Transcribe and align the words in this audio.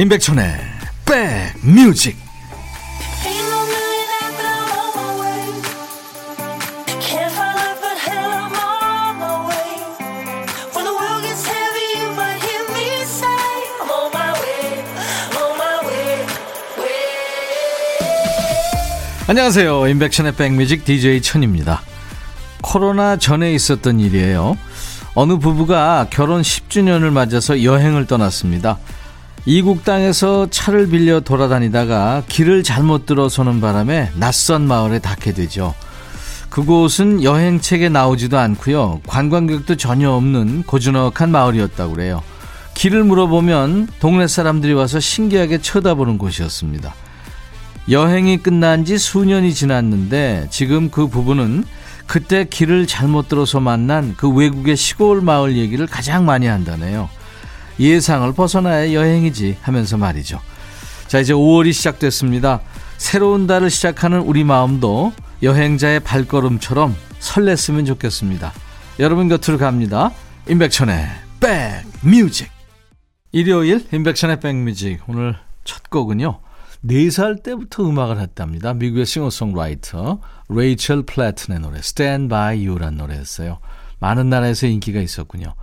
임백천의 0.00 0.44
백뮤직. 1.04 2.16
안녕하세요. 19.26 19.88
임백천의 19.88 20.36
백뮤직 20.36 20.84
DJ 20.84 21.22
천입니다. 21.22 21.82
코로나 22.62 23.16
전에 23.16 23.52
있었던 23.52 23.98
일이에요. 23.98 24.56
어느 25.16 25.38
부부가 25.38 26.06
결혼 26.08 26.42
10주년을 26.42 27.10
맞아서 27.10 27.64
여행을 27.64 28.06
떠났습니다 28.06 28.78
이국 29.46 29.84
땅에서 29.84 30.48
차를 30.50 30.88
빌려 30.88 31.20
돌아다니다가 31.20 32.24
길을 32.28 32.62
잘못 32.62 33.06
들어서는 33.06 33.60
바람에 33.60 34.10
낯선 34.16 34.66
마을에 34.66 34.98
닿게 34.98 35.32
되죠. 35.32 35.74
그곳은 36.50 37.22
여행책에 37.22 37.88
나오지도 37.88 38.38
않고요. 38.38 39.00
관광객도 39.06 39.76
전혀 39.76 40.10
없는 40.10 40.64
고즈넉한 40.64 41.30
마을이었다고 41.30 41.94
그래요. 41.94 42.22
길을 42.74 43.04
물어보면 43.04 43.88
동네 44.00 44.26
사람들이 44.26 44.72
와서 44.72 45.00
신기하게 45.00 45.58
쳐다보는 45.58 46.18
곳이었습니다. 46.18 46.94
여행이 47.90 48.38
끝난 48.38 48.84
지 48.84 48.98
수년이 48.98 49.54
지났는데 49.54 50.48
지금 50.50 50.90
그 50.90 51.08
부부는 51.08 51.64
그때 52.06 52.44
길을 52.44 52.86
잘못 52.86 53.28
들어서 53.28 53.60
만난 53.60 54.14
그 54.16 54.28
외국의 54.28 54.76
시골 54.76 55.20
마을 55.20 55.56
얘기를 55.56 55.86
가장 55.86 56.24
많이 56.24 56.46
한다네요. 56.46 57.08
예상을 57.78 58.32
벗어나야 58.32 58.92
여행이지 58.92 59.58
하면서 59.62 59.96
말이죠. 59.96 60.40
자, 61.06 61.18
이제 61.20 61.32
5월이 61.32 61.72
시작됐습니다. 61.72 62.60
새로운 62.96 63.46
달을 63.46 63.70
시작하는 63.70 64.20
우리 64.20 64.44
마음도 64.44 65.12
여행자의 65.42 66.00
발걸음처럼 66.00 66.96
설렜으면 67.20 67.86
좋겠습니다. 67.86 68.52
여러분 68.98 69.28
곁으로 69.28 69.58
갑니다. 69.58 70.10
임백천의 70.48 71.06
백뮤직. 71.40 72.50
일요일 73.30 73.86
임백천의 73.92 74.40
백뮤직. 74.40 75.00
오늘 75.08 75.36
첫 75.64 75.88
곡은요. 75.88 76.40
4살 76.84 77.42
때부터 77.42 77.88
음악을 77.88 78.20
했답니다. 78.20 78.74
미국의 78.74 79.06
싱어송라이터 79.06 80.20
레이첼 80.48 81.02
플래튼의 81.02 81.60
노래 81.60 81.78
Stand 81.78 82.28
By 82.28 82.66
You란 82.66 82.96
노래였어요. 82.96 83.58
많은 84.00 84.28
나라에서 84.28 84.66
인기가 84.66 85.00
있었군요. 85.00 85.54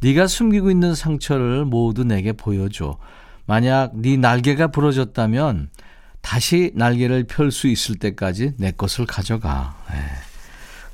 네가 0.00 0.26
숨기고 0.26 0.70
있는 0.70 0.94
상처를 0.94 1.64
모두 1.64 2.04
내게 2.04 2.32
보여줘. 2.32 2.98
만약 3.46 3.92
네 3.94 4.16
날개가 4.16 4.68
부러졌다면 4.68 5.70
다시 6.20 6.72
날개를 6.74 7.24
펼 7.24 7.50
수 7.50 7.68
있을 7.68 7.96
때까지 7.96 8.52
내 8.58 8.70
것을 8.70 9.06
가져가. 9.06 9.76
네. 9.90 9.96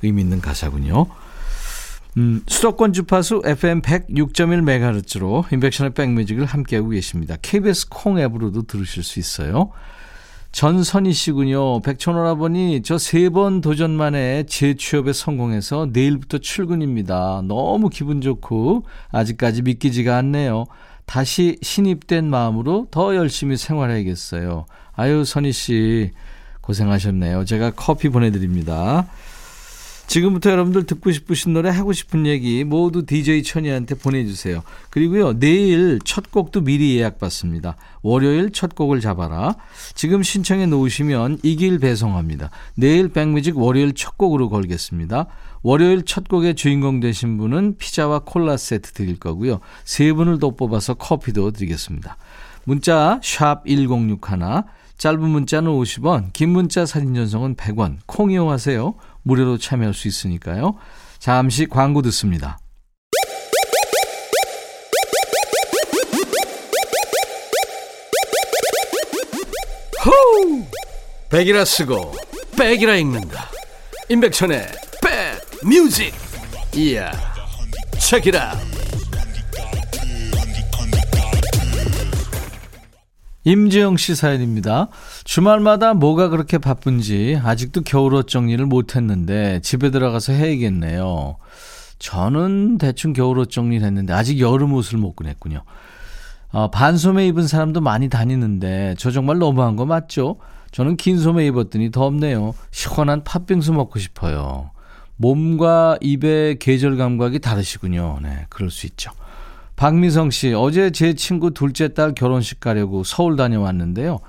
의미 0.01 0.21
있는 0.21 0.39
가사군요. 0.41 1.07
음, 2.17 2.41
수도권 2.47 2.93
주파수 2.93 3.41
FM 3.43 3.81
106.1MHz로 3.81 5.51
인백션의 5.51 5.93
백뮤직을 5.93 6.45
함께하고 6.45 6.89
계십니다. 6.89 7.35
KBS 7.41 7.89
콩 7.89 8.19
앱으로도 8.19 8.63
들으실 8.63 9.03
수 9.03 9.19
있어요. 9.19 9.71
전선희 10.55 11.11
씨군요. 11.11 11.81
백천오라버니 11.81 12.81
저 12.81 12.95
세 12.95 13.29
번 13.29 13.59
도전 13.59 13.91
만에 13.91 14.43
재취업에 14.43 15.11
성공해서 15.11 15.89
내일부터 15.91 16.37
출근입니다. 16.37 17.41
너무 17.43 17.89
기분 17.89 18.21
좋고 18.21 18.85
아직까지 19.11 19.63
믿기지가 19.63 20.15
않네요. 20.15 20.63
다시 21.05 21.57
신입된 21.61 22.29
마음으로 22.29 22.87
더 22.89 23.17
열심히 23.17 23.57
생활해야겠어요. 23.57 24.65
아유 24.93 25.25
선희 25.25 25.51
씨 25.51 26.11
고생하셨네요. 26.61 27.43
제가 27.43 27.71
커피 27.71 28.07
보내드립니다. 28.07 29.07
지금부터 30.07 30.51
여러분들 30.51 30.85
듣고 30.85 31.11
싶으신 31.11 31.53
노래 31.53 31.69
하고 31.69 31.91
싶은 31.91 32.25
얘기 32.25 32.63
모두 32.63 33.05
DJ 33.05 33.43
천이한테 33.43 33.95
보내주세요. 33.95 34.63
그리고요 34.89 35.37
내일 35.39 35.99
첫 36.05 36.31
곡도 36.31 36.61
미리 36.61 36.97
예약 36.97 37.19
받습니다. 37.19 37.75
월요일 38.01 38.51
첫 38.51 38.75
곡을 38.75 39.01
잡아라. 39.01 39.55
지금 39.95 40.23
신청해 40.23 40.67
놓으시면 40.67 41.39
이 41.43 41.55
길 41.55 41.79
배송합니다. 41.79 42.49
내일 42.75 43.09
백뮤직 43.09 43.57
월요일 43.57 43.93
첫 43.93 44.17
곡으로 44.17 44.49
걸겠습니다. 44.49 45.27
월요일 45.63 46.03
첫 46.03 46.27
곡의 46.27 46.55
주인공 46.55 46.99
되신 46.99 47.37
분은 47.37 47.77
피자와 47.77 48.19
콜라 48.19 48.57
세트 48.57 48.91
드릴 48.91 49.17
거고요. 49.17 49.61
세 49.83 50.13
분을 50.13 50.37
더 50.39 50.51
뽑아서 50.51 50.93
커피도 50.93 51.51
드리겠습니다. 51.51 52.17
문자 52.65 53.19
샵 53.23 53.63
1061, 53.65 54.19
짧은 54.97 55.21
문자는 55.27 55.71
50원, 55.71 56.33
긴 56.33 56.49
문자 56.49 56.85
사진 56.85 57.15
전송은 57.15 57.55
100원, 57.55 57.97
콩 58.05 58.31
이용하세요. 58.31 58.93
무료로 59.25 59.57
참여할 59.57 59.93
수 59.93 60.07
있으니까요. 60.07 60.75
잠시 61.19 61.65
광고 61.65 62.01
듣습니다. 62.03 62.59
호우! 70.05 70.63
백이라 71.29 71.65
쓰고 71.65 72.13
백이라 72.57 72.95
읽는다. 72.97 73.49
임백천의 74.09 74.67
백 75.01 75.67
뮤직. 75.67 76.13
이야. 76.75 77.11
책이라. 77.99 78.53
임지영 83.43 83.97
씨 83.97 84.15
사연입니다. 84.15 84.89
주말마다 85.35 85.93
뭐가 85.93 86.29
그렇게 86.29 86.57
바쁜지 86.57 87.41
아직도 87.43 87.81
겨울옷 87.81 88.29
정리를 88.29 88.65
못했는데 88.67 89.59
집에 89.59 89.91
들어가서 89.91 90.31
해야겠네요. 90.31 91.35
저는 91.99 92.77
대충 92.77 93.11
겨울옷 93.11 93.51
정리를 93.51 93.85
했는데 93.85 94.13
아직 94.13 94.39
여름 94.39 94.71
옷을 94.71 94.97
못 94.97 95.13
꺼냈군요. 95.13 95.63
어, 96.53 96.71
반소매 96.71 97.27
입은 97.27 97.47
사람도 97.47 97.81
많이 97.81 98.07
다니는데 98.07 98.95
저 98.97 99.11
정말 99.11 99.37
너무한 99.37 99.75
거 99.75 99.85
맞죠? 99.85 100.37
저는 100.71 100.95
긴 100.95 101.19
소매 101.19 101.45
입었더니 101.47 101.91
덥네요. 101.91 102.53
시원한 102.71 103.25
팥빙수 103.25 103.73
먹고 103.73 103.99
싶어요. 103.99 104.71
몸과 105.17 105.97
입의 105.99 106.59
계절 106.59 106.95
감각이 106.95 107.39
다르시군요. 107.39 108.19
네, 108.23 108.45
그럴 108.47 108.71
수 108.71 108.85
있죠. 108.85 109.11
박미성 109.75 110.31
씨, 110.31 110.53
어제 110.53 110.91
제 110.91 111.13
친구 111.13 111.51
둘째 111.51 111.93
딸 111.93 112.15
결혼식 112.15 112.61
가려고 112.61 113.03
서울 113.03 113.35
다녀왔는데요. 113.35 114.21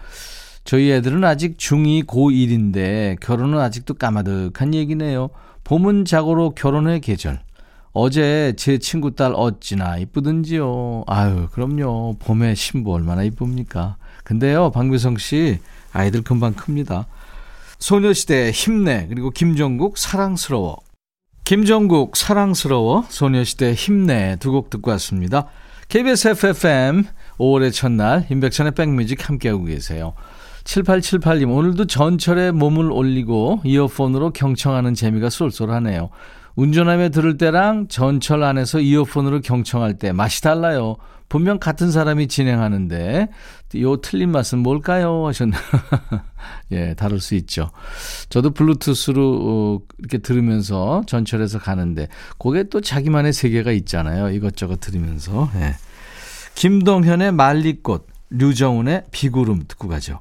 저희 0.66 0.90
애들은 0.90 1.22
아직 1.22 1.56
중2 1.58 2.06
고1인데 2.06 3.20
결혼은 3.20 3.60
아직도 3.60 3.94
까마득한 3.94 4.74
얘기네요. 4.74 5.30
봄은 5.62 6.04
자고로 6.04 6.56
결혼의 6.56 7.00
계절. 7.00 7.40
어제 7.92 8.52
제 8.56 8.76
친구 8.78 9.14
딸 9.14 9.32
어찌나 9.34 9.96
이쁘든지요. 9.96 11.04
아유, 11.06 11.48
그럼요. 11.52 12.16
봄에 12.18 12.56
신부 12.56 12.92
얼마나 12.92 13.22
이쁩니까? 13.22 13.96
근데요, 14.24 14.72
박미성 14.72 15.18
씨, 15.18 15.60
아이들 15.92 16.22
금방 16.22 16.52
큽니다. 16.54 17.06
소녀시대 17.78 18.50
힘내, 18.50 19.06
그리고 19.08 19.30
김정국 19.30 19.96
사랑스러워. 19.96 20.78
김정국 21.44 22.16
사랑스러워 22.16 23.06
소녀시대 23.08 23.72
힘내 23.72 24.36
두 24.40 24.50
곡 24.50 24.68
듣고 24.68 24.90
왔습니다. 24.90 25.46
KBS 25.88 26.28
FFM 26.28 27.04
5월의 27.38 27.72
첫날 27.72 28.26
인백천의 28.28 28.72
백뮤직 28.72 29.28
함께하고 29.28 29.62
계세요. 29.64 30.14
7878님 30.66 31.54
오늘도 31.54 31.86
전철에 31.86 32.50
몸을 32.50 32.90
올리고 32.90 33.60
이어폰으로 33.64 34.30
경청하는 34.30 34.94
재미가 34.94 35.30
쏠쏠하네요. 35.30 36.10
운전하며 36.56 37.10
들을 37.10 37.36
때랑 37.36 37.88
전철 37.88 38.42
안에서 38.42 38.80
이어폰으로 38.80 39.40
경청할 39.40 39.94
때 39.94 40.12
맛이 40.12 40.42
달라요. 40.42 40.96
분명 41.28 41.58
같은 41.58 41.90
사람이 41.90 42.28
진행하는데 42.28 43.28
요 43.80 43.96
틀린 43.96 44.30
맛은 44.30 44.60
뭘까요? 44.60 45.26
하셨나. 45.26 45.56
예, 46.72 46.94
다를 46.94 47.20
수 47.20 47.34
있죠. 47.34 47.70
저도 48.28 48.50
블루투스로 48.50 49.40
어, 49.42 49.78
이렇게 49.98 50.18
들으면서 50.18 51.02
전철에서 51.06 51.58
가는데 51.58 52.08
그게 52.38 52.64
또 52.64 52.80
자기만의 52.80 53.32
세계가 53.32 53.72
있잖아요. 53.72 54.30
이것저것 54.30 54.80
들으면서. 54.80 55.50
예. 55.56 55.74
김동현의 56.54 57.32
말리꽃, 57.32 58.06
류정훈의 58.30 59.04
비구름 59.10 59.64
듣고 59.68 59.88
가죠. 59.88 60.20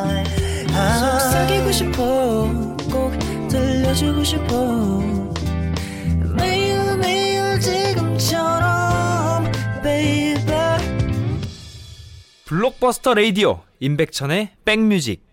주고 4.01 4.23
싶어 4.23 4.99
매일 6.35 6.97
매일 6.97 7.59
지금처럼 7.59 9.43
baby 9.83 10.79
블록버스터 12.45 13.13
레이디오 13.13 13.61
임백천의 13.79 14.53
백뮤직 14.65 15.23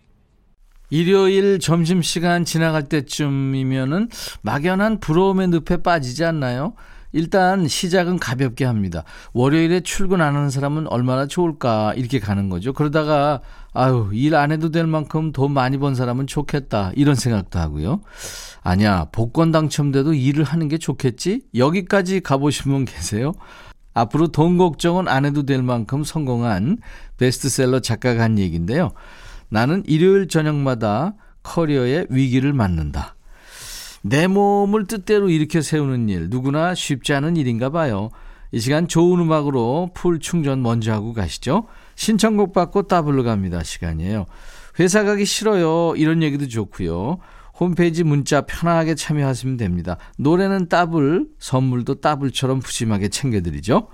일요일 0.91 1.57
점심시간 1.57 2.45
지나갈 2.45 2.83
때쯤이면은 2.83 4.09
막연한 4.43 4.99
부러움의 4.99 5.47
늪에 5.47 5.77
빠지지 5.77 6.23
않나요? 6.23 6.75
일단 7.11 7.67
시작은 7.67 8.19
가볍게 8.19 8.65
합니다. 8.65 9.03
월요일에 9.33 9.79
출근 9.79 10.21
안 10.21 10.35
하는 10.35 10.51
사람은 10.51 10.87
얼마나 10.87 11.25
좋을까 11.25 11.93
이렇게 11.95 12.19
가는 12.19 12.49
거죠. 12.49 12.73
그러다가 12.73 13.41
아유 13.73 14.09
일 14.13 14.35
안 14.35 14.51
해도 14.51 14.69
될 14.71 14.87
만큼 14.87 15.31
돈 15.31 15.53
많이 15.53 15.77
번 15.77 15.95
사람은 15.95 16.27
좋겠다 16.27 16.91
이런 16.95 17.15
생각도 17.15 17.59
하고요. 17.59 18.01
아니야 18.61 19.05
복권 19.11 19.51
당첨돼도 19.51 20.13
일을 20.13 20.43
하는 20.43 20.67
게 20.67 20.77
좋겠지 20.77 21.41
여기까지 21.55 22.19
가보신 22.21 22.71
분 22.71 22.85
계세요? 22.85 23.33
앞으로 23.93 24.27
돈 24.27 24.57
걱정은 24.57 25.07
안 25.07 25.25
해도 25.25 25.43
될 25.43 25.61
만큼 25.63 26.03
성공한 26.03 26.77
베스트셀러 27.17 27.79
작가가 27.81 28.23
한 28.23 28.37
얘기인데요. 28.39 28.91
나는 29.49 29.83
일요일 29.87 30.27
저녁마다 30.27 31.15
커리어의 31.43 32.07
위기를 32.09 32.53
맞는다. 32.53 33.15
내 34.01 34.27
몸을 34.27 34.85
뜻대로 34.85 35.29
일으켜 35.29 35.61
세우는 35.61 36.07
일, 36.09 36.29
누구나 36.29 36.73
쉽지 36.75 37.13
않은 37.13 37.35
일인가 37.35 37.69
봐요. 37.69 38.11
이 38.51 38.59
시간 38.59 38.87
좋은 38.87 39.19
음악으로 39.19 39.91
full 39.93 40.19
충전 40.19 40.61
먼저 40.61 40.93
하고 40.93 41.13
가시죠. 41.13 41.65
신청곡 41.99 42.53
받고 42.53 42.83
따블로 42.83 43.23
갑니다. 43.23 43.61
시간이에요. 43.61 44.25
회사 44.79 45.03
가기 45.03 45.25
싫어요. 45.25 45.97
이런 45.97 46.23
얘기도 46.23 46.47
좋고요. 46.47 47.17
홈페이지 47.59 48.05
문자 48.05 48.39
편하게 48.39 48.95
참여하시면 48.95 49.57
됩니다. 49.57 49.97
노래는 50.17 50.69
따블, 50.69 51.27
선물도 51.39 51.95
따블처럼 51.95 52.59
푸짐하게 52.59 53.09
챙겨드리죠. 53.09 53.89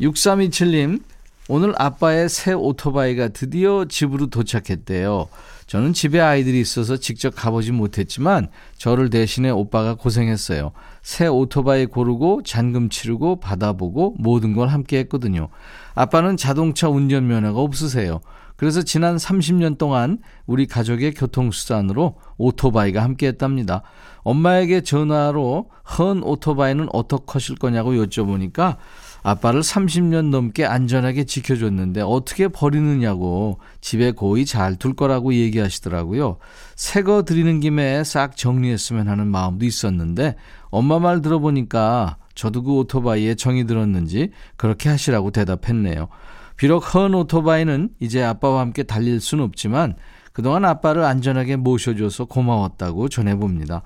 6327님, 0.00 1.02
오늘 1.48 1.74
아빠의 1.76 2.30
새 2.30 2.54
오토바이가 2.54 3.28
드디어 3.28 3.84
집으로 3.84 4.28
도착했대요. 4.28 5.28
저는 5.72 5.94
집에 5.94 6.20
아이들이 6.20 6.60
있어서 6.60 6.98
직접 6.98 7.34
가보지 7.34 7.72
못했지만 7.72 8.48
저를 8.76 9.08
대신해 9.08 9.48
오빠가 9.48 9.94
고생했어요. 9.94 10.72
새 11.00 11.26
오토바이 11.26 11.86
고르고 11.86 12.42
잔금 12.42 12.90
치르고 12.90 13.40
받아보고 13.40 14.16
모든 14.18 14.52
걸 14.52 14.68
함께 14.68 14.98
했거든요. 14.98 15.48
아빠는 15.94 16.36
자동차 16.36 16.90
운전면허가 16.90 17.58
없으세요. 17.58 18.20
그래서 18.56 18.82
지난 18.82 19.16
30년 19.16 19.78
동안 19.78 20.18
우리 20.44 20.66
가족의 20.66 21.14
교통수단으로 21.14 22.16
오토바이가 22.36 23.02
함께 23.02 23.28
했답니다. 23.28 23.82
엄마에게 24.24 24.82
전화로 24.82 25.70
헌 25.98 26.22
오토바이는 26.22 26.88
어떻게 26.92 27.24
하실 27.28 27.56
거냐고 27.56 27.92
여쭤보니까 27.92 28.76
아빠를 29.22 29.60
30년 29.60 30.30
넘게 30.30 30.64
안전하게 30.64 31.24
지켜줬는데 31.24 32.00
어떻게 32.00 32.48
버리느냐고 32.48 33.58
집에 33.80 34.10
고이 34.10 34.44
잘 34.44 34.76
둘 34.76 34.94
거라고 34.94 35.34
얘기하시더라고요. 35.34 36.38
새거 36.74 37.22
드리는 37.22 37.60
김에 37.60 38.02
싹 38.04 38.36
정리했으면 38.36 39.06
하는 39.08 39.28
마음도 39.28 39.64
있었는데 39.64 40.34
엄마 40.70 40.98
말 40.98 41.22
들어보니까 41.22 42.16
저도 42.34 42.62
그 42.62 42.72
오토바이에 42.78 43.34
정이 43.34 43.66
들었는지 43.66 44.30
그렇게 44.56 44.88
하시라고 44.88 45.30
대답했네요. 45.30 46.08
비록 46.56 46.94
헌 46.94 47.14
오토바이는 47.14 47.90
이제 48.00 48.22
아빠와 48.22 48.60
함께 48.60 48.82
달릴 48.82 49.20
순 49.20 49.40
없지만 49.40 49.94
그동안 50.32 50.64
아빠를 50.64 51.04
안전하게 51.04 51.56
모셔줘서 51.56 52.24
고마웠다고 52.24 53.08
전해봅니다. 53.08 53.82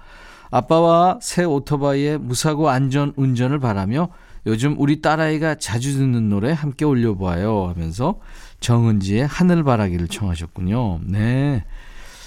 아빠와 0.50 1.18
새 1.20 1.44
오토바이의 1.44 2.18
무사고 2.18 2.70
안전 2.70 3.12
운전을 3.16 3.58
바라며 3.58 4.08
요즘 4.46 4.76
우리 4.78 5.00
딸아이가 5.00 5.56
자주 5.56 5.94
듣는 5.94 6.28
노래 6.28 6.52
함께 6.52 6.84
올려보아요 6.84 7.68
하면서 7.68 8.20
정은지의 8.60 9.26
하늘바라기를 9.26 10.08
청하셨군요. 10.08 11.00
네. 11.04 11.64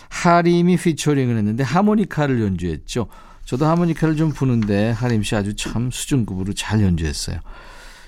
하림이 0.10 0.78
피처링을 0.78 1.38
했는데 1.38 1.64
하모니카를 1.64 2.42
연주했죠. 2.42 3.08
저도 3.46 3.66
하모니카를 3.66 4.16
좀 4.16 4.32
부는데 4.32 4.92
하림 4.92 5.24
씨 5.24 5.36
아주 5.36 5.56
참 5.56 5.90
수준급으로 5.92 6.54
잘 6.54 6.82
연주했어요. 6.82 7.40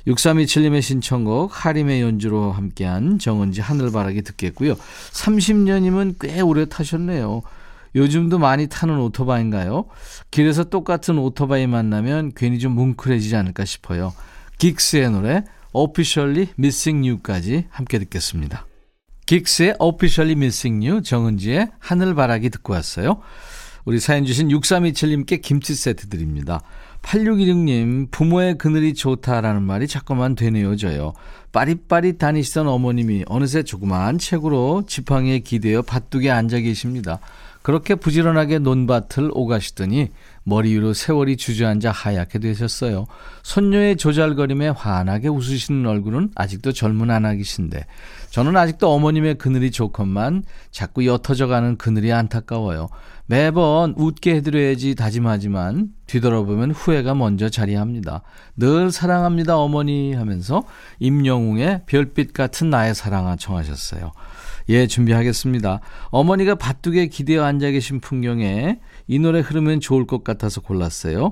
6327님의 0.07 0.81
신청곡 0.81 1.65
하림의 1.65 2.01
연주로 2.01 2.51
함께한 2.51 3.19
정은지 3.19 3.61
하늘바라기 3.61 4.23
듣겠고요. 4.23 4.75
30년이면 5.11 6.15
꽤 6.19 6.41
오래 6.41 6.65
타셨네요. 6.65 7.43
요즘도 7.95 8.39
많이 8.39 8.67
타는 8.67 8.99
오토바이인가요? 8.99 9.85
길에서 10.31 10.65
똑같은 10.65 11.17
오토바이 11.17 11.67
만나면 11.67 12.31
괜히 12.35 12.59
좀 12.59 12.73
뭉클해지지 12.73 13.35
않을까 13.35 13.65
싶어요. 13.65 14.13
긱스의 14.59 15.11
노래 15.11 15.43
Officially 15.73 16.49
Missing 16.57 17.07
You까지 17.07 17.65
함께 17.69 17.99
듣겠습니다. 17.99 18.65
긱스의 19.25 19.75
Officially 19.79 20.33
Missing 20.33 20.87
You, 20.87 21.01
정은지의 21.01 21.69
하늘바라기 21.79 22.49
듣고 22.49 22.73
왔어요. 22.73 23.21
우리 23.85 23.99
사연 23.99 24.25
주신 24.25 24.49
6327님께 24.49 25.41
김치 25.41 25.73
세트 25.73 26.09
드립니다. 26.09 26.61
8616님, 27.01 28.11
부모의 28.11 28.57
그늘이 28.57 28.93
좋다라는 28.93 29.63
말이 29.63 29.87
자꾸만 29.87 30.35
되뇌어져요. 30.35 31.13
빠릿빠릿 31.51 32.19
다니시던 32.19 32.67
어머님이 32.67 33.25
어느새 33.27 33.63
조그마한 33.63 34.19
책으로 34.19 34.83
지팡이에 34.85 35.39
기대어 35.39 35.81
밭둑에 35.81 36.29
앉아 36.29 36.59
계십니다. 36.59 37.19
그렇게 37.61 37.95
부지런하게 37.95 38.59
논밭을 38.59 39.31
오가시더니 39.33 40.09
머리 40.43 40.73
위로 40.73 40.93
세월이 40.93 41.37
주저앉아 41.37 41.91
하얗게 41.91 42.39
되셨어요. 42.39 43.05
손녀의 43.43 43.97
조잘거림에 43.97 44.69
환하게 44.69 45.27
웃으시는 45.27 45.85
얼굴은 45.85 46.31
아직도 46.35 46.71
젊은 46.71 47.11
아나기신데 47.11 47.85
저는 48.31 48.57
아직도 48.57 48.91
어머님의 48.91 49.35
그늘이 49.35 49.69
좋건만 49.71 50.43
자꾸 50.71 51.05
옅어져가는 51.05 51.77
그늘이 51.77 52.11
안타까워요. 52.11 52.89
매번 53.27 53.93
웃게 53.95 54.35
해드려야지 54.35 54.95
다짐하지만 54.95 55.89
뒤돌아보면 56.07 56.71
후회가 56.71 57.13
먼저 57.13 57.47
자리합니다. 57.47 58.23
늘 58.57 58.91
사랑합니다 58.91 59.57
어머니 59.57 60.13
하면서 60.13 60.63
임영웅의 60.99 61.83
별빛 61.85 62.33
같은 62.33 62.69
나의 62.69 62.95
사랑아 62.95 63.35
청하셨어요. 63.37 64.11
예, 64.71 64.87
준비하겠습니다. 64.87 65.81
어머니가 66.11 66.55
밭둑에 66.55 67.07
기대어 67.07 67.43
앉아 67.43 67.71
계신 67.71 67.99
풍경에 67.99 68.79
이 69.05 69.19
노래 69.19 69.41
흐르면 69.41 69.81
좋을 69.81 70.07
것 70.07 70.23
같아서 70.23 70.61
골랐어요. 70.61 71.31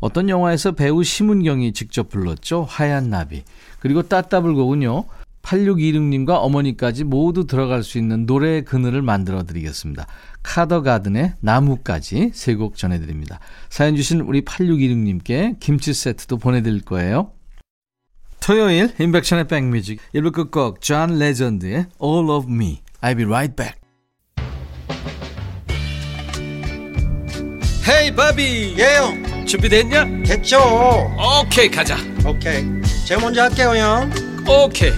어떤 0.00 0.28
영화에서 0.28 0.72
배우 0.72 1.04
심은경이 1.04 1.74
직접 1.74 2.08
불렀죠. 2.08 2.66
하얀 2.68 3.08
나비. 3.08 3.44
그리고 3.78 4.02
따따블곡은요. 4.02 5.04
8626님과 5.42 6.38
어머니까지 6.40 7.04
모두 7.04 7.46
들어갈 7.46 7.84
수 7.84 7.98
있는 7.98 8.26
노래의 8.26 8.64
그늘을 8.64 9.00
만들어 9.02 9.44
드리겠습니다. 9.44 10.06
카더가든의 10.42 11.34
나무까지 11.40 12.30
세 12.34 12.54
곡 12.56 12.76
전해드립니다. 12.76 13.38
사연 13.68 13.94
주신 13.94 14.20
우리 14.20 14.42
8626님께 14.42 15.56
김치 15.60 15.94
세트도 15.94 16.38
보내드릴 16.38 16.82
거예요. 16.82 17.30
토요일 18.42 18.92
인백션의 18.98 19.46
백뮤직 19.46 20.00
1부 20.12 20.32
끝곡 20.32 20.80
존 20.80 21.16
레전드의 21.16 21.86
All 22.02 22.28
of 22.28 22.50
Me 22.50 22.80
I'll 23.00 23.16
be 23.16 23.24
right 23.24 23.54
back. 23.54 23.78
Hey 27.88 28.12
바비! 28.14 28.74
예영! 28.76 29.46
준비됐냐? 29.46 30.24
됐죠. 30.26 30.58
오케이 31.40 31.70
가자. 31.70 31.96
오케이. 32.26 32.64
제가 33.06 33.20
먼저 33.20 33.42
할게요 33.42 33.76
형. 33.76 34.10
오케이. 34.48 34.92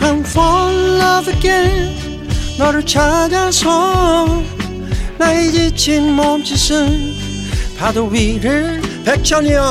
I'm 0.00 0.20
fall 0.20 0.74
in 0.74 1.00
love 1.00 1.34
again. 1.34 2.28
너를 2.58 2.84
찾아서 2.86 4.42
나의 5.18 5.52
지친 5.52 6.14
몸짓은 6.14 7.14
파도 7.78 8.06
위를 8.06 8.80
백천이 9.04 9.52
형. 9.52 9.62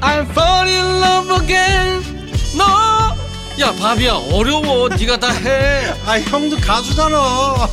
I'm 0.00 0.26
fall 0.30 0.68
in 0.68 1.02
love 1.02 1.42
again 1.42 2.13
너야 2.56 3.72
바비야 3.78 4.14
어려워. 4.32 4.88
네가 4.88 5.18
다해. 5.18 5.92
아 6.06 6.20
형도 6.20 6.56
가수잖아. 6.56 7.68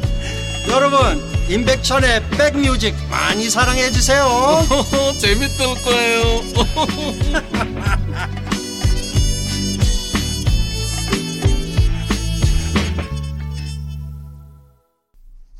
여러분 0.68 1.22
임백천의 1.48 2.28
백뮤직 2.30 2.94
많이 3.10 3.48
사랑해 3.48 3.90
주세요. 3.90 4.26
재밌을 5.18 5.66
거예요. 5.84 6.42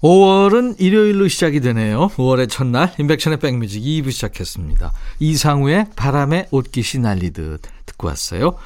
5월은 0.02 0.76
일요일로 0.78 1.26
시작이 1.26 1.60
되네요. 1.60 2.10
5월의 2.16 2.48
첫날 2.48 2.92
인백션의 2.98 3.40
백뮤직 3.40 3.82
2부 3.82 4.12
시작했습니다. 4.12 4.92
이상우의 5.18 5.86
바람에 5.96 6.46
옷깃이 6.52 7.02
날리듯 7.02 7.62
듣고 7.96 8.06
왔어요. 8.08 8.56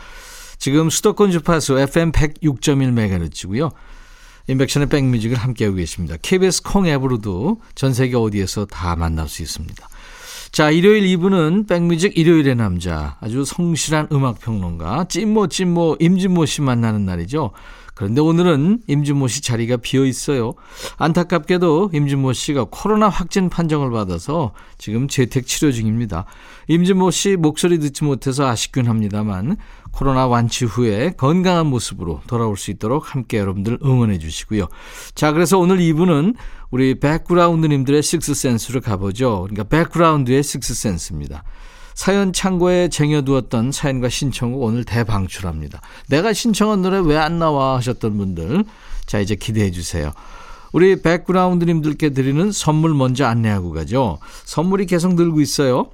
지금 0.59 0.91
수도권 0.91 1.31
주파수 1.31 1.79
FM 1.79 2.13
106.1MHz고요. 2.13 3.73
인백션의 4.47 4.89
백뮤직을 4.89 5.37
함께하고 5.37 5.77
계십니다. 5.77 6.17
KBS 6.21 6.63
콩 6.63 6.87
앱으로도 6.87 7.61
전 7.75 7.95
세계 7.95 8.17
어디에서 8.17 8.67
다 8.67 8.97
만날 8.97 9.29
수 9.29 9.43
있습니다. 9.43 9.89
자, 10.51 10.71
일요일 10.71 11.05
2부는 11.17 11.69
백뮤직 11.69 12.19
일요일의 12.19 12.57
남자, 12.57 13.17
아주 13.21 13.45
성실한 13.45 14.09
음악평론가, 14.11 15.05
찐모 15.05 15.47
찐모 15.47 15.99
임진모 16.01 16.45
씨 16.47 16.61
만나는 16.61 17.07
날이죠. 17.07 17.53
그런데 18.01 18.23
오늘은 18.23 18.81
임진모 18.87 19.29
씨 19.29 19.43
자리가 19.43 19.77
비어 19.77 20.07
있어요. 20.07 20.55
안타깝게도 20.97 21.91
임진모 21.93 22.33
씨가 22.33 22.69
코로나 22.71 23.11
확진 23.11 23.51
판정을 23.51 23.91
받아서 23.91 24.55
지금 24.79 25.07
재택 25.07 25.47
치료 25.47 25.71
중입니다. 25.71 26.25
임진모 26.69 27.11
씨 27.11 27.37
목소리 27.37 27.79
듣지 27.79 28.05
못해서 28.05 28.49
아쉽긴 28.49 28.89
합니다만 28.89 29.59
코로나 29.91 30.27
완치 30.27 30.65
후에 30.65 31.13
건강한 31.19 31.67
모습으로 31.67 32.23
돌아올 32.27 32.57
수 32.57 32.71
있도록 32.71 33.15
함께 33.15 33.37
여러분들 33.37 33.81
응원해 33.85 34.19
주시고요. 34.19 34.69
자, 35.15 35.33
그래서 35.33 35.59
오늘 35.59 35.77
2부는 35.77 36.37
우리 36.71 36.99
백그라운드님들의 36.99 38.03
sixth 38.03 38.31
sense를 38.31 38.81
가보죠. 38.81 39.43
그러니까 39.43 39.65
백그라운드의 39.65 40.43
sixth 40.43 40.73
sense입니다. 40.73 41.45
사연 42.01 42.33
창고에 42.33 42.89
쟁여두었던 42.89 43.73
사연과 43.73 44.09
신청곡 44.09 44.63
오늘 44.63 44.85
대방출합니다. 44.85 45.83
내가 46.09 46.33
신청한 46.33 46.81
노래 46.81 46.99
왜 46.99 47.19
안 47.19 47.39
나와 47.39 47.77
하셨던 47.77 48.17
분들 48.17 48.65
자 49.05 49.21
이제 49.21 49.35
기대해 49.35 49.71
주세요. 49.71 50.11
우리 50.73 51.03
백그라운드님들께 51.03 52.15
드리는 52.15 52.53
선물 52.53 52.95
먼저 52.95 53.27
안내하고 53.27 53.73
가죠. 53.73 54.19
선물이 54.47 54.87
계속 54.87 55.15
늘고 55.15 55.43
있어요. 55.43 55.91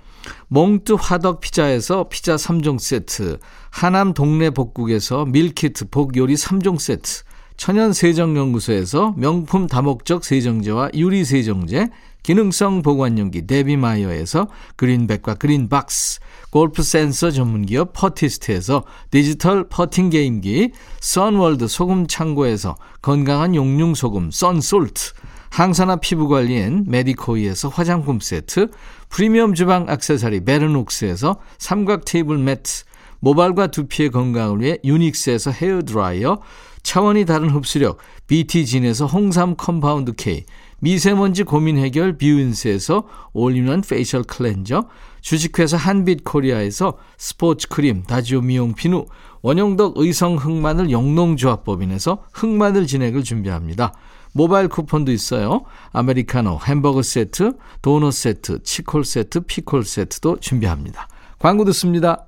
몽뚜 0.47 0.97
화덕 1.01 1.41
피자에서 1.41 2.09
피자 2.09 2.37
3종 2.37 2.79
세트, 2.79 3.39
하남 3.71 4.15
동네 4.15 4.51
복국에서 4.51 5.25
밀키트 5.25 5.89
복요리 5.91 6.35
3종 6.35 6.79
세트, 6.79 7.25
천연 7.57 7.93
세정연구소에서 7.93 9.15
명품 9.17 9.67
다목적 9.67 10.25
세정제와 10.25 10.91
유리 10.95 11.25
세정제, 11.25 11.89
기능성 12.27 12.83
보관용기 12.83 13.47
데비마이어에서 13.47 14.49
그린백과 14.75 15.35
그린박스, 15.35 16.19
골프 16.51 16.83
센서 16.83 17.31
전문기업 17.31 17.93
퍼티스트에서 17.93 18.83
디지털 19.13 19.69
퍼팅 19.69 20.11
게임기, 20.11 20.73
선월드 21.01 21.69
소금 21.69 22.09
창고에서 22.09 22.75
건강한 23.01 23.55
용융 23.55 23.95
소금 23.95 24.33
썬솔트, 24.33 25.13
항산화 25.51 25.97
피부관리엔 25.97 26.87
메디코이에서 26.89 27.69
화장품 27.69 28.19
세트, 28.19 28.73
프리미엄 29.09 29.55
주방 29.55 29.89
악세사리 29.89 30.45
베르녹스에서 30.45 31.39
삼각 31.59 32.07
테이블 32.07 32.39
매트, 32.39 32.83
모발과 33.21 33.69
두피의 33.69 34.11
건강을 34.11 34.63
위해 34.63 34.79
유닉스에서 34.83 35.53
헤어드라이어, 35.53 36.41
차원이 36.83 37.25
다른 37.25 37.51
흡수력 37.51 37.99
BT진에서 38.27 39.07
홍삼 39.07 39.55
compound 39.57 40.13
K, 40.17 40.45
미세먼지 40.81 41.43
고민 41.43 41.79
해결 41.79 42.19
뷰인스에서 42.19 43.05
all-in-one 43.33 43.81
facial 43.81 44.23
cleanser, 44.23 44.85
주식회사 45.21 45.77
한빛코리아에서 45.77 46.99
스포츠 47.17 47.69
크림 47.69 48.03
다지오 48.03 48.43
미용 48.43 48.75
비누, 48.75 49.07
원형덕 49.43 49.95
의성 49.97 50.37
흑마늘 50.37 50.91
영농조합법인에서 50.91 52.25
흑마늘 52.33 52.87
진액을 52.87 53.23
준비합니다. 53.23 53.95
모바일 54.33 54.69
쿠폰도 54.69 55.13
있어요. 55.13 55.65
아메리카노, 55.93 56.61
햄버거 56.67 57.01
세트, 57.01 57.55
도넛 57.81 58.13
세트, 58.13 58.63
치콜 58.63 59.05
세트, 59.05 59.41
피콜 59.41 59.85
세트도 59.85 60.41
준비합니다. 60.41 61.09
광고 61.39 61.65
듣습니다. 61.65 62.26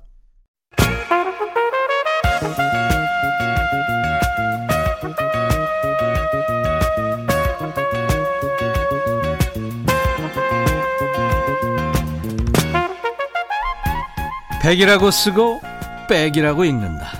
백이라고 14.61 15.09
쓰고 15.09 15.61
백이라고 16.09 16.65
읽는다. 16.65 17.13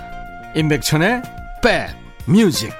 임백천의 0.54 1.22
백 1.62 1.96
뮤직. 2.26 2.70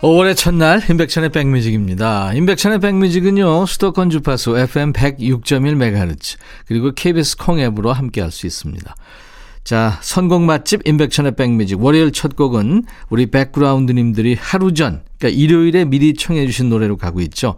(5월의) 0.00 0.34
첫날 0.34 0.80
임백천의 0.88 1.28
백뮤직입니다 1.28 2.32
임백천의 2.32 2.78
백뮤직은요 2.80 3.66
수도권 3.66 4.08
주파수 4.08 4.56
FM 4.56 4.94
106.1MHz 4.94 6.38
그리고 6.66 6.92
KBS 6.92 7.36
콩 7.36 7.60
앱으로 7.60 7.92
함께할 7.92 8.30
수 8.30 8.46
있습니다 8.46 8.94
자, 9.64 9.98
선곡 10.02 10.42
맛집 10.42 10.86
인백천의 10.86 11.36
백뮤직. 11.36 11.82
월요일 11.82 12.12
첫 12.12 12.36
곡은 12.36 12.84
우리 13.08 13.26
백그라운드님들이 13.26 14.36
하루 14.38 14.74
전, 14.74 15.02
그러니까 15.18 15.38
일요일에 15.38 15.84
미리 15.84 16.14
청해 16.14 16.46
주신 16.46 16.68
노래로 16.68 16.96
가고 16.96 17.20
있죠. 17.20 17.56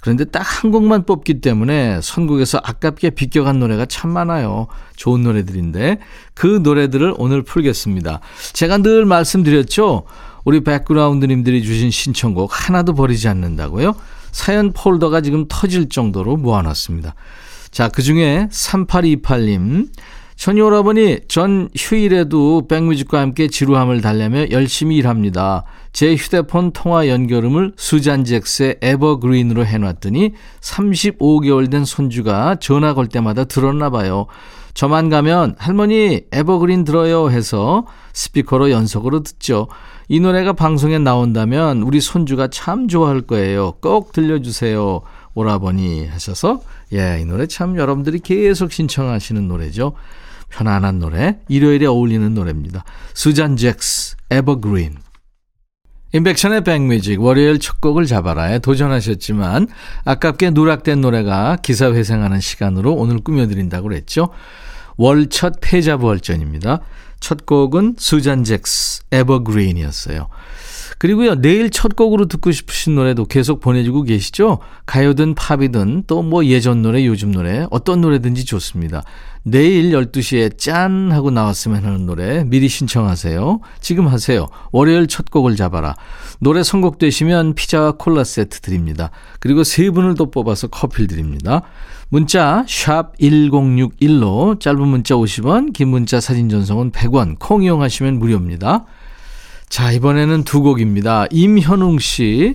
그런데 0.00 0.24
딱 0.24 0.46
한 0.62 0.70
곡만 0.70 1.04
뽑기 1.04 1.40
때문에 1.40 2.00
선곡에서 2.02 2.58
아깝게 2.62 3.10
비껴간 3.10 3.58
노래가 3.58 3.86
참 3.86 4.10
많아요. 4.10 4.68
좋은 4.96 5.22
노래들인데 5.22 5.98
그 6.34 6.60
노래들을 6.62 7.14
오늘 7.18 7.42
풀겠습니다. 7.42 8.20
제가 8.52 8.78
늘 8.78 9.04
말씀드렸죠. 9.04 10.04
우리 10.44 10.60
백그라운드님들이 10.64 11.62
주신 11.62 11.90
신청곡 11.90 12.50
하나도 12.52 12.94
버리지 12.94 13.28
않는다고요. 13.28 13.94
사연 14.32 14.72
폴더가 14.72 15.20
지금 15.20 15.46
터질 15.48 15.88
정도로 15.88 16.36
모아놨습니다. 16.36 17.14
자, 17.70 17.88
그 17.88 18.02
중에 18.02 18.48
3828님. 18.50 19.88
천이 20.36 20.60
오라버니, 20.60 21.20
전 21.28 21.70
휴일에도 21.74 22.68
백뮤직과 22.68 23.20
함께 23.20 23.48
지루함을 23.48 24.02
달래며 24.02 24.50
열심히 24.50 24.96
일합니다. 24.96 25.64
제 25.92 26.14
휴대폰 26.14 26.72
통화 26.72 27.08
연결음을 27.08 27.72
수잔 27.76 28.22
잭스의 28.22 28.76
에버그린으로 28.82 29.64
해놨더니 29.64 30.34
35개월 30.60 31.70
된 31.70 31.86
손주가 31.86 32.56
전화 32.56 32.92
걸 32.92 33.06
때마다 33.06 33.44
들었나 33.44 33.88
봐요. 33.88 34.26
저만 34.74 35.08
가면 35.08 35.54
할머니 35.56 36.20
에버그린 36.30 36.84
들어요 36.84 37.30
해서 37.30 37.86
스피커로 38.12 38.70
연속으로 38.70 39.22
듣죠. 39.22 39.68
이 40.06 40.20
노래가 40.20 40.52
방송에 40.52 40.98
나온다면 40.98 41.80
우리 41.80 42.02
손주가 42.02 42.48
참 42.48 42.86
좋아할 42.86 43.22
거예요. 43.22 43.72
꼭 43.80 44.12
들려주세요. 44.12 45.00
오라버니 45.32 46.06
하셔서 46.08 46.60
예, 46.92 47.20
이 47.20 47.24
노래 47.24 47.46
참 47.46 47.76
여러분들이 47.76 48.18
계속 48.18 48.70
신청하시는 48.70 49.48
노래죠. 49.48 49.94
편안한 50.48 50.98
노래, 50.98 51.38
일요일에 51.48 51.86
어울리는 51.86 52.32
노래입니다. 52.34 52.84
수잔 53.14 53.56
잭스, 53.56 54.16
에버그린. 54.30 54.96
인백션의 56.12 56.64
백뮤직, 56.64 57.20
월요일 57.20 57.58
첫 57.58 57.80
곡을 57.80 58.06
잡아라에 58.06 58.60
도전하셨지만, 58.60 59.66
아깝게 60.04 60.50
누락된 60.50 61.00
노래가 61.00 61.56
기사 61.62 61.92
회생하는 61.92 62.40
시간으로 62.40 62.94
오늘 62.94 63.18
꾸며드린다고 63.20 63.88
그랬죠. 63.88 64.30
월 64.96 65.28
첫 65.28 65.56
패자부활전입니다. 65.60 66.80
첫 67.20 67.44
곡은 67.44 67.96
수잔 67.98 68.44
잭스, 68.44 69.02
에버그린이었어요. 69.12 70.28
그리고요, 70.98 71.34
내일 71.34 71.68
첫 71.68 71.94
곡으로 71.94 72.26
듣고 72.26 72.50
싶으신 72.52 72.94
노래도 72.94 73.26
계속 73.26 73.60
보내주고 73.60 74.04
계시죠? 74.04 74.60
가요든 74.86 75.34
팝이든 75.34 76.04
또 76.06 76.22
뭐 76.22 76.46
예전 76.46 76.80
노래, 76.80 77.04
요즘 77.04 77.32
노래, 77.32 77.66
어떤 77.70 78.00
노래든지 78.00 78.46
좋습니다. 78.46 79.02
내일 79.48 79.92
12시에 79.92 80.58
짠! 80.58 81.12
하고 81.12 81.30
나왔으면 81.30 81.84
하는 81.84 82.04
노래 82.04 82.42
미리 82.42 82.68
신청하세요. 82.68 83.60
지금 83.80 84.08
하세요. 84.08 84.48
월요일 84.72 85.06
첫 85.06 85.30
곡을 85.30 85.54
잡아라. 85.54 85.94
노래 86.40 86.64
선곡되시면 86.64 87.54
피자와 87.54 87.92
콜라 87.92 88.24
세트 88.24 88.60
드립니다. 88.60 89.12
그리고 89.38 89.62
세 89.62 89.88
분을 89.90 90.14
또 90.14 90.32
뽑아서 90.32 90.66
커피를 90.66 91.06
드립니다. 91.06 91.62
문자 92.08 92.64
1061로 92.66 94.58
짧은 94.58 94.80
문자 94.80 95.14
50원, 95.14 95.72
긴 95.72 95.88
문자 95.88 96.18
사진 96.18 96.48
전송은 96.48 96.90
100원, 96.90 97.36
콩 97.38 97.62
이용하시면 97.62 98.18
무료입니다. 98.18 98.84
자, 99.68 99.92
이번에는 99.92 100.42
두 100.42 100.60
곡입니다. 100.60 101.26
임현웅 101.30 102.00
씨, 102.00 102.54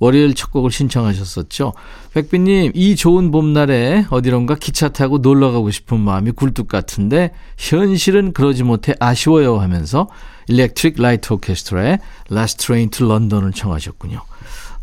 월요일 0.00 0.34
첫 0.34 0.50
곡을 0.50 0.70
신청하셨었죠. 0.70 1.72
백비님, 2.12 2.72
이 2.74 2.96
좋은 2.96 3.30
봄날에 3.30 4.06
어디론가 4.10 4.56
기차 4.56 4.88
타고 4.88 5.18
놀러 5.18 5.52
가고 5.52 5.70
싶은 5.70 6.00
마음이 6.00 6.32
굴뚝 6.32 6.68
같은데, 6.68 7.32
현실은 7.56 8.32
그러지 8.32 8.62
못해 8.64 8.94
아쉬워요 9.00 9.58
하면서 9.58 10.08
일렉트릭 10.48 11.00
라이트 11.00 11.32
오케스트라의 11.32 11.98
Last 12.30 12.66
Train 12.66 12.90
to 12.90 13.06
London을 13.06 13.52
청하셨군요. 13.52 14.20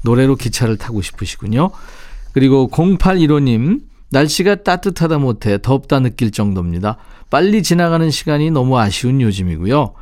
노래로 0.03 0.35
기차를 0.35 0.77
타고 0.77 1.01
싶으시군요. 1.01 1.71
그리고 2.33 2.69
0815님, 2.71 3.81
날씨가 4.09 4.63
따뜻하다 4.63 5.19
못해 5.19 5.57
덥다 5.61 5.99
느낄 5.99 6.31
정도입니다. 6.31 6.97
빨리 7.29 7.63
지나가는 7.63 8.09
시간이 8.09 8.51
너무 8.51 8.77
아쉬운 8.77 9.21
요즘이고요. 9.21 9.93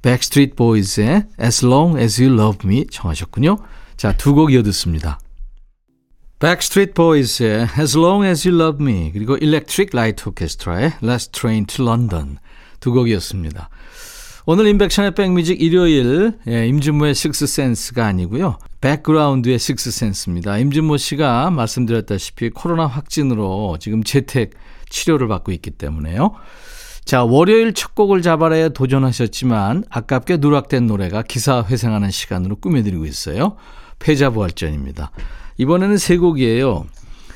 Backstreet 0.00 0.56
Boys의 0.56 1.24
As 1.42 1.66
Long 1.66 1.98
As 2.00 2.22
You 2.22 2.34
Love 2.34 2.68
Me 2.68 2.86
청하셨군요. 2.90 3.58
자, 3.98 4.12
두 4.16 4.32
곡 4.32 4.52
이어 4.52 4.62
듣습니다. 4.62 5.18
Backstreet 6.38 6.94
Boys의 6.94 7.66
As 7.76 7.98
Long 7.98 8.24
As 8.24 8.46
You 8.46 8.62
Love 8.62 8.80
Me 8.80 9.10
그리고 9.12 9.36
Electric 9.38 9.90
Light 9.92 10.22
Orchestra의 10.24 10.92
Last 11.02 11.32
Train 11.32 11.66
to 11.66 11.84
London 11.84 12.38
두 12.78 12.92
곡이었습니다. 12.92 13.68
오늘 14.46 14.68
임백천의 14.68 15.16
백뮤직 15.16 15.60
일요일 15.60 16.32
예, 16.46 16.68
임진모의 16.68 17.16
Sixth 17.16 17.53
Sense가 17.53 18.06
아니고요. 18.06 18.58
백그라운드의 18.80 19.58
Sixth 19.58 19.87
Sense입니다. 19.87 20.58
임진모 20.58 20.96
씨가 20.96 21.50
말씀드렸다시피 21.50 22.50
코로나 22.50 22.86
확진으로 22.86 23.78
지금 23.80 24.04
재택 24.04 24.52
치료를 24.90 25.26
받고 25.26 25.50
있기 25.50 25.72
때문에요. 25.72 26.36
자, 27.08 27.24
월요일 27.24 27.72
첫 27.72 27.94
곡을 27.94 28.20
잡아라에 28.20 28.68
도전하셨지만 28.68 29.84
아깝게 29.88 30.36
누락된 30.36 30.86
노래가 30.86 31.22
기사 31.22 31.64
회생하는 31.64 32.10
시간으로 32.10 32.56
꾸며드리고 32.56 33.06
있어요. 33.06 33.56
패자부활전입니다. 33.98 35.12
이번에는 35.56 35.96
세 35.96 36.18
곡이에요. 36.18 36.84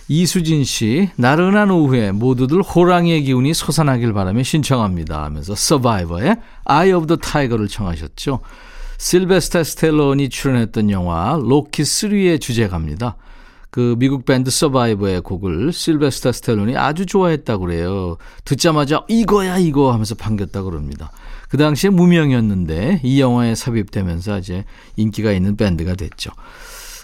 이수진 0.09 0.65
씨, 0.65 1.09
나른한 1.17 1.71
오후에 1.71 2.13
모두들 2.13 2.61
호랑이의 2.61 3.23
기운이 3.23 3.55
솟아나길 3.55 4.13
바라며 4.13 4.43
신청합니다 4.43 5.25
하면서 5.25 5.55
서바이버의 5.55 6.37
Eye 6.67 6.93
of 6.93 7.07
the 7.07 7.19
Tiger를 7.19 7.67
청하셨죠. 7.69 8.41
실베스타 8.99 9.65
스텔론이 9.65 10.29
출연했던 10.29 10.91
영화 10.91 11.41
로키 11.41 11.83
3의 11.85 12.43
주제가입니다. 12.43 13.17
그 13.73 13.97
미국 13.99 14.27
밴드 14.27 14.51
서바이버의 14.51 15.23
곡을 15.23 15.73
실베스타 15.73 16.33
스텔론이 16.33 16.77
아주 16.77 17.07
좋아했다고 17.07 17.65
그래요. 17.65 18.19
듣자마자 18.45 19.07
이거야 19.09 19.57
이거 19.57 19.95
하면서 19.95 20.15
반겼다고 20.15 20.69
그럽니다. 20.69 21.11
그 21.49 21.57
당시에 21.57 21.89
무명이었는데 21.89 23.01
이 23.03 23.19
영화에 23.19 23.55
삽입되면서 23.55 24.41
이제 24.41 24.67
인기가 24.97 25.33
있는 25.33 25.57
밴드가 25.57 25.95
됐죠. 25.95 26.33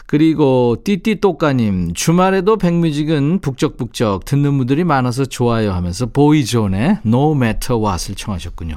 그리고 0.07 0.77
띠띠또까님 0.85 1.95
주말에도 1.95 2.59
백뮤직은 2.59 3.41
북적북적 3.41 4.27
듣는 4.27 4.59
분들이 4.59 4.85
많아서 4.85 5.25
좋아요 5.25 5.73
하면서 5.73 6.05
Boyzone의 6.05 6.99
No 7.07 7.33
Matter 7.35 7.83
What을 7.83 8.15
청하셨군요. 8.15 8.77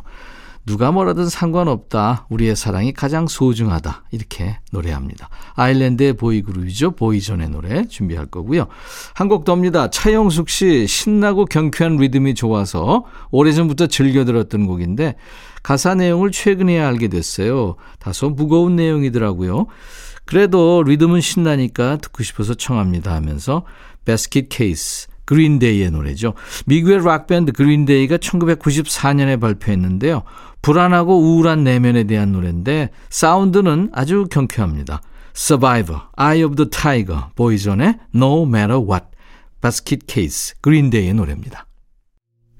누가 0.65 0.91
뭐라든 0.91 1.27
상관없다. 1.27 2.27
우리의 2.29 2.55
사랑이 2.55 2.93
가장 2.93 3.27
소중하다. 3.27 4.03
이렇게 4.11 4.59
노래합니다. 4.71 5.29
아일랜드의 5.55 6.13
보이그룹이죠. 6.13 6.91
Boyzone의 6.91 7.49
노래 7.49 7.87
준비할 7.87 8.27
거고요. 8.27 8.67
한 9.15 9.27
곡 9.27 9.45
더입니다. 9.45 9.89
차영숙 9.89 10.49
씨 10.49 10.87
신나고 10.87 11.45
경쾌한 11.45 11.97
리듬이 11.97 12.35
좋아서 12.35 13.05
오래전부터 13.31 13.87
즐겨 13.87 14.25
들었던 14.25 14.67
곡인데 14.67 15.15
가사 15.63 15.95
내용을 15.95 16.31
최근에 16.31 16.79
알게 16.79 17.07
됐어요. 17.07 17.75
다소 17.99 18.29
무거운 18.29 18.75
내용이더라고요. 18.75 19.67
그래도 20.25 20.83
리듬은 20.83 21.21
신나니까 21.21 21.97
듣고 21.97 22.23
싶어서 22.23 22.53
청합니다 22.53 23.13
하면서 23.13 23.63
Basket 24.05 24.49
Case 24.49 25.07
Green 25.25 25.58
Day의 25.58 25.91
노래죠. 25.91 26.33
미국의 26.65 27.05
락밴드 27.05 27.53
Green 27.53 27.85
Day가 27.85 28.17
1994년에 28.17 29.39
발표했는데요. 29.39 30.23
불안하고 30.61 31.19
우울한 31.19 31.63
내면에 31.63 32.03
대한 32.03 32.31
노래인데 32.31 32.89
사운드는 33.09 33.89
아주 33.93 34.27
경쾌합니다. 34.29 35.01
Survivor, 35.35 36.01
Eye 36.17 36.43
of 36.43 36.55
the 36.55 36.69
Tiger, 36.69 37.25
Boyzone의 37.35 37.95
No 38.13 38.43
Matter 38.43 38.79
What, 38.79 39.05
Basket 39.61 40.05
Case, 40.07 40.55
Green 40.61 40.87
Day의 40.87 41.13
노래입니다. 41.13 41.65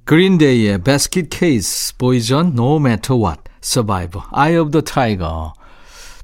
Green 0.06 0.45
Day의 0.45 0.84
Basket 0.84 1.30
Case, 1.32 1.96
Boyzone 1.98 2.54
No 2.54 2.78
Matter 2.78 3.22
What, 3.22 3.42
Survivor, 3.64 4.28
Eye 4.34 4.58
of 4.58 4.72
the 4.72 4.84
Tiger, 4.84 5.52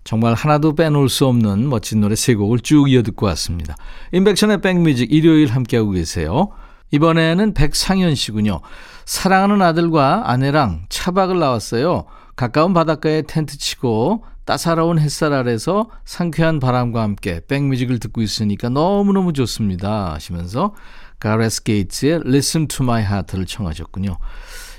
정말 0.08 0.36
하나도 0.36 0.74
빼놓을 0.74 1.10
수 1.10 1.26
없는 1.26 1.68
멋진 1.68 2.00
노래 2.00 2.16
세 2.16 2.34
곡을 2.34 2.62
쭉 2.62 2.90
이어 2.90 3.04
듣고 3.04 3.26
왔습니다. 3.26 3.76
임백천의 4.14 4.62
백뮤직 4.62 5.12
일요일 5.12 5.50
함께하고 5.50 5.92
계세요. 5.92 6.50
이번에는 6.92 7.54
백상현 7.54 8.16
씨군요. 8.16 8.62
사랑하는 9.06 9.62
아들과 9.62 10.30
아내랑 10.30 10.86
차박을 10.90 11.40
나왔어요. 11.40 12.06
가까운 12.36 12.74
바닷가에 12.74 13.24
텐트 13.24 13.58
치고 13.58 14.24
따사로운 14.46 15.00
햇살 15.00 15.34
아래서 15.34 15.90
상쾌한 16.06 16.60
바람과 16.60 17.02
함께 17.02 17.42
백뮤직을 17.48 18.00
듣고 18.00 18.22
있으니까 18.22 18.70
너무너무 18.70 19.34
좋습니다. 19.34 20.14
하시면서 20.14 20.74
가레스 21.20 21.64
게이츠의 21.64 22.22
Listen 22.26 22.68
to 22.68 22.84
My 22.84 23.02
Heart를 23.02 23.46
청하셨군요. 23.46 24.18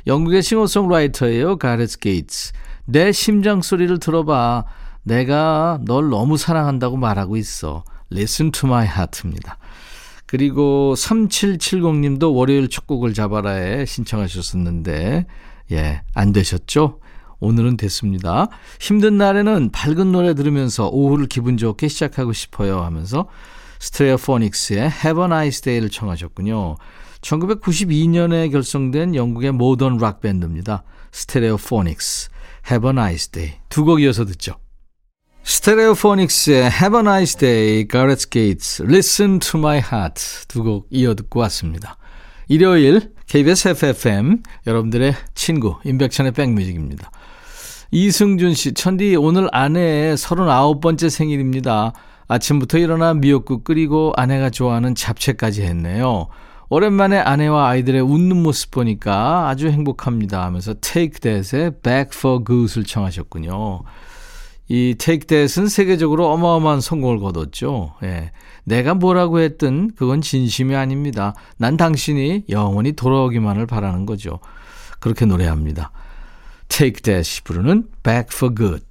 영국의 0.07 0.43
싱어송라이터예요. 0.43 1.59
가레스 1.59 1.99
게이츠. 1.99 2.53
내 2.87 3.13
심장 3.13 3.61
소리를 3.61 3.99
들어봐. 3.99 4.65
내가 5.03 5.79
널 5.83 6.09
너무 6.09 6.39
사랑한다고 6.39 6.97
말하고 6.97 7.37
있어. 7.37 7.85
Listen 8.11 8.53
to 8.53 8.69
my 8.69 8.87
heart입니다. 8.87 9.59
그리고 10.29 10.93
3770님도 10.95 12.35
월요일 12.37 12.69
첫 12.69 12.87
곡을 12.87 13.15
잡아라에 13.15 13.87
신청하셨었는데, 13.87 15.25
예, 15.73 16.03
안 16.15 16.33
되셨죠? 16.33 17.01
오늘은 17.41 17.79
됐습니다. 17.79 18.49
힘든 18.79 19.17
날에는 19.17 19.71
밝은 19.73 20.13
노래 20.13 20.35
들으면서 20.35 20.89
오후를 20.89 21.29
기분 21.29 21.57
좋게 21.57 21.89
시작하고 21.89 22.35
싶어요 22.35 22.83
하면서 22.83 23.27
스트레오포닉스의 23.79 24.81
Have 24.81 25.23
a 25.23 25.25
Nice 25.25 25.63
Day를 25.63 25.89
청하셨군요. 25.89 26.77
1992년에 27.23 28.53
결성된 28.53 29.15
영국의 29.15 29.53
모던 29.53 29.97
락 29.97 30.21
밴드입니다. 30.21 30.83
스테레오포닉스, 31.13 32.29
Have 32.71 32.87
a 32.87 32.91
Nice 32.91 33.31
Day. 33.33 33.55
두 33.71 33.85
곡 33.87 34.03
이어서 34.03 34.27
듣죠. 34.27 34.57
스테레오포닉스의 35.49 36.71
Have 36.71 36.99
a 36.99 37.01
Nice 37.01 37.39
Day, 37.39 37.89
Gareth 37.89 38.29
Gates, 38.29 38.83
Listen 38.83 39.39
to 39.39 39.59
My 39.59 39.79
Heart 39.79 40.47
두 40.47 40.63
곡 40.63 40.87
이어 40.91 41.15
듣고 41.15 41.41
왔습니다. 41.41 41.97
일요일 42.49 43.13
KBS 43.27 43.69
FFM 43.69 44.43
여러분들의 44.67 45.15
친구 45.35 45.77
임백천의 45.87 46.33
백뮤직입니다. 46.33 47.11
이승준 47.91 48.53
씨, 48.53 48.75
천디 48.75 49.17
오늘 49.17 49.49
아내의 49.51 50.19
39번째 50.19 51.09
생일입니다. 51.09 51.95
아침부터 52.29 52.77
일어나 52.77 53.15
미역국 53.15 53.65
끓이고 53.65 54.13
아내가 54.17 54.51
좋아하는 54.51 54.95
잡채까지 54.95 55.63
했네요. 55.63 56.29
오랜만에 56.69 57.17
아내와 57.17 57.71
아이들의 57.71 58.03
웃는 58.03 58.37
모습 58.43 58.71
보니까 58.71 59.49
아주 59.49 59.71
행복합니다 59.71 60.45
하면서 60.45 60.75
Take 60.79 61.21
That의 61.21 61.81
Back 61.83 62.11
for 62.13 62.45
Good을 62.45 62.85
청하셨군요. 62.85 63.85
이 64.69 64.95
Take 64.99 65.27
That은 65.27 65.69
세계적으로 65.69 66.31
어마어마한 66.31 66.81
성공을 66.81 67.21
거뒀죠. 67.21 67.95
예. 68.03 68.33
내가 68.65 68.95
뭐라고 68.95 69.41
했든 69.41 69.93
그건 69.97 70.21
진심이 70.21 70.75
아닙니다. 70.75 71.35
난 71.57 71.77
당신이 71.77 72.45
영원히 72.51 72.93
돌아오기만을 72.93 73.67
바라는 73.67 74.05
거죠. 74.05 74.41
그렇게 75.01 75.25
노래합니다. 75.25 75.91
Take 76.69 77.01
That 77.03 77.43
부르는 77.45 77.89
Back 78.03 78.29
for 78.33 78.55
Good. 78.55 78.85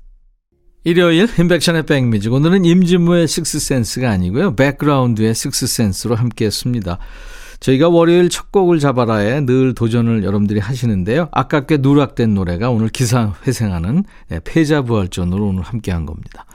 일요일 0.84 1.28
인백션의 1.38 1.86
백뮤직 1.86 2.32
오늘은 2.32 2.64
임진무의 2.64 3.28
식스센스가 3.28 4.10
아니고요. 4.10 4.56
백그라운드의 4.56 5.36
식스센스로 5.36 6.16
함께했습니다. 6.16 6.98
저희가 7.60 7.90
월요일 7.90 8.30
첫 8.30 8.52
곡을 8.52 8.80
잡아라에 8.80 9.42
늘 9.42 9.74
도전을 9.74 10.24
여러분들이 10.24 10.60
하시는데요. 10.60 11.30
아깝게 11.32 11.78
누락된 11.78 12.34
노래가 12.34 12.70
오늘 12.70 12.90
기사 12.90 13.34
회생하는 13.46 14.04
네, 14.30 14.40
패자부활전으로 14.44 15.48
오늘 15.48 15.64
함께한 15.64 16.06
겁니다. 16.06 16.46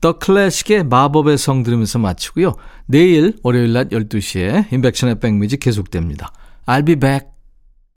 더 0.00 0.18
클래식의 0.18 0.84
마법의 0.84 1.38
성 1.38 1.62
들으면서 1.62 1.98
마치고요. 1.98 2.54
내일 2.86 3.34
월요일 3.42 3.72
낮 3.72 3.88
12시에 3.88 4.72
인백션의 4.72 5.20
백뮤직 5.20 5.60
계속됩니다. 5.60 6.32
I'll 6.66 6.84
be 6.84 6.96
back. 6.96 7.35